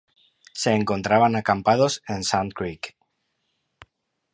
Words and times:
Se 0.53 0.71
encontraban 0.71 1.35
acampados 1.35 2.01
en 2.07 2.23
Sand 2.23 2.53
Creek. 2.53 2.97